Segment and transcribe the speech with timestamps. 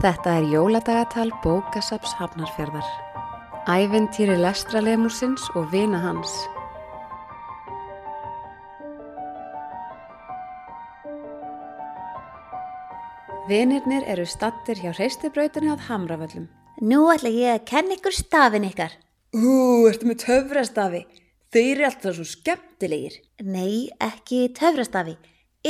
[0.00, 2.86] Þetta er jóladagatal bókasaps Hafnarfjörðar.
[3.68, 6.30] Æventýri lestralemusins og vina hans.
[13.50, 16.48] Vinirnir eru stattir hjá hreistibrautinu að Hamravöllum.
[16.80, 18.96] Nú ætla ég að kenna ykkur stafin ykkar.
[19.36, 21.04] Ú, ertu með töfrastafi?
[21.52, 23.20] Þeir eru alltaf svo skemmtilegir.
[23.44, 25.18] Nei, ekki töfrastafi,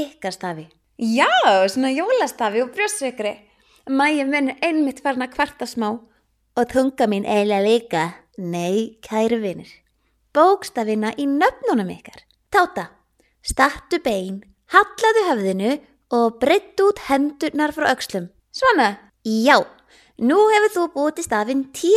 [0.06, 0.70] ykkar stafi.
[1.02, 1.26] Já,
[1.66, 3.49] svona jólastafi og brjósveikri.
[3.90, 5.90] Mæja minn einmitt farin að kvarta smá.
[6.58, 8.02] Og tunga mín eiginlega líka.
[8.38, 9.70] Nei, kæru vinir.
[10.34, 12.22] Bókstafina í nöfnunum ykkar.
[12.54, 12.86] Táta,
[13.42, 15.72] startu bein, hallaðu höfðinu
[16.14, 18.30] og breytt út hendurnar frá öxlum.
[18.54, 19.58] Svona, Já,
[20.16, 21.90] nú hefur þú búið til stafinn T.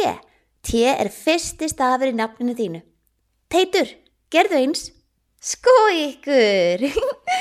[0.66, 2.82] T er fyrsti stafur í nafninu þínu.
[3.48, 3.88] Teitur,
[4.34, 4.90] gerðu eins.
[5.40, 6.84] sko ykkur.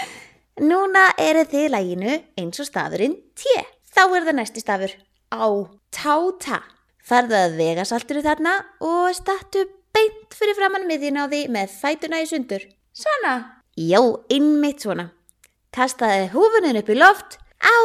[0.69, 3.48] Núna eru þið læginu eins og stafurinn T.
[3.93, 4.95] Þá er það næsti stafur.
[5.33, 5.45] Á,
[5.93, 6.61] táta.
[7.03, 12.23] Farðu að vega salturu þarna og startu beint fyrir framann miðjun á því með fætuna
[12.23, 12.65] í sundur.
[12.95, 13.34] Svona,
[13.73, 15.09] Já, innmitt svona.
[15.73, 17.39] Kastaði húfunin upp í loft.
[17.65, 17.77] Á!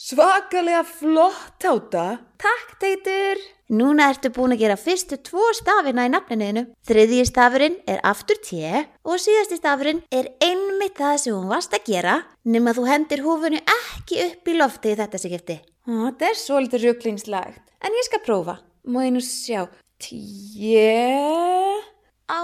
[0.00, 2.20] Svakalega flott táta.
[2.40, 3.40] takk teitur.
[3.70, 6.62] Núna ertu búin að gera fyrstu tvo stafina í nafninuðinu.
[6.86, 8.62] Þriðji stafurinn er aftur T
[9.04, 10.30] og síðasti stafurinn er
[10.80, 12.12] einmitt það sem hún varst að gera
[12.48, 15.56] nema þú hendir húfunu ekki upp í lofti í þetta sikifti.
[15.84, 18.54] Ó, Þetta er svolítið rugglingslagt, en ég skal prófa.
[18.88, 19.66] Má ég nú sjá.
[20.00, 20.88] Tjé
[22.32, 22.40] Á.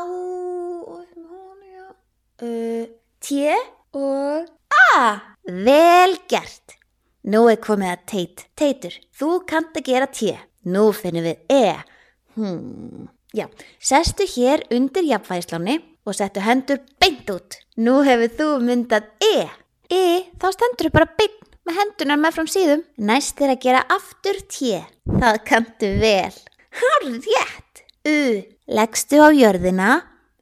[2.37, 2.84] Uh,
[3.25, 3.48] T
[3.97, 4.45] og
[4.93, 5.00] A.
[5.48, 6.77] Vel gert.
[7.25, 8.47] Nú er komið að teit.
[8.53, 10.37] Teitur, þú kannt að gera T.
[10.69, 11.73] Nú finnum við E.
[12.37, 13.09] Hmm.
[13.33, 13.49] Já,
[13.81, 17.59] sestu hér undir jafnvægisláni og settu hendur beint út.
[17.77, 19.47] Nú hefur þú myndað E.
[19.91, 20.05] E,
[20.41, 22.84] þá stendur bara beint með hendunar með fram síðum.
[22.97, 24.78] Næst er að gera aftur T.
[25.06, 26.34] Það kanntu vel.
[26.78, 27.83] Hár rétt.
[28.06, 28.19] U,
[28.71, 29.91] leggstu á jörðina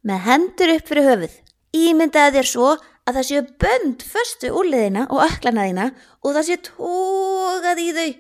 [0.05, 1.39] með hendur upp fyrir höfuð.
[1.75, 2.75] Ímyndaði þér svo
[3.05, 5.89] að það séu bönd föstu úrliðina og öklana þína
[6.23, 8.11] og það séu tókað í þau.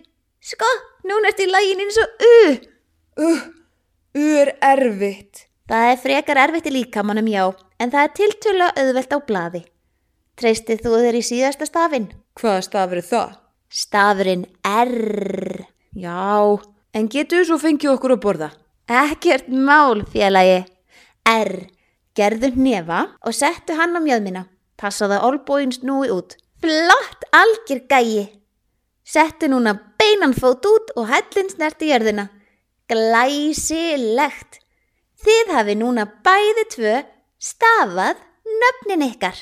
[0.44, 0.70] Sko,
[1.08, 2.38] núna ertu í lægin eins og U.
[3.24, 3.44] Uh,
[4.20, 5.46] u er erfitt.
[5.64, 7.44] Það er frekar erfitt í líkamannum, já,
[7.80, 9.62] en það er tiltölu auðvelt á blaði.
[10.36, 12.10] Treystið þú þér í síðasta stafinn?
[12.36, 13.30] Hvaða stafur er það?
[13.72, 15.64] Stafurinn R.
[15.96, 16.60] Já,
[16.92, 18.48] en getur svo fengið okkur að borða?
[18.90, 20.64] Ekkert mál, félagi.
[21.24, 21.54] R.
[22.14, 24.44] Gerðu hnefa og settu hann á mjöðmina.
[24.76, 26.36] Passaðu að olbóin snúi út.
[26.60, 28.26] Flott algjör gæi.
[29.04, 32.28] Settu núna beinan fót út og hellin snerti jörðina.
[32.90, 34.60] Glæsilegt.
[35.22, 36.94] Þið hafi núna bæði tvö
[37.38, 38.22] stafað
[38.62, 39.36] nöfnin ykkar.